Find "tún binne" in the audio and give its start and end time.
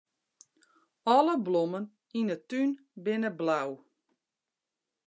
2.49-3.31